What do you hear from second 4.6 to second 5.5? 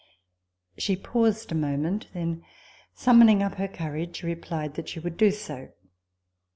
that she would do